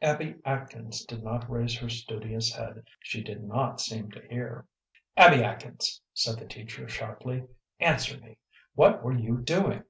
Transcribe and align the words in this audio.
Abby 0.00 0.36
Atkins 0.42 1.04
did 1.04 1.22
not 1.22 1.50
raise 1.50 1.76
her 1.76 1.90
studious 1.90 2.50
head. 2.54 2.82
She 3.00 3.22
did 3.22 3.44
not 3.44 3.78
seem 3.78 4.10
to 4.12 4.26
hear. 4.26 4.64
"Abby 5.18 5.44
Atkins," 5.44 6.00
said 6.14 6.38
the 6.38 6.46
teacher, 6.48 6.88
sharply, 6.88 7.44
"answer 7.78 8.16
me. 8.18 8.38
What 8.74 9.02
were 9.02 9.12
you 9.12 9.42
doing?" 9.42 9.84